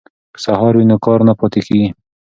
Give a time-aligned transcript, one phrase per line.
[0.33, 1.89] که سهار وي نو کار نه پاتې کیږي.